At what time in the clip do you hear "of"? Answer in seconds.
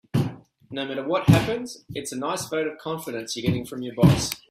2.65-2.79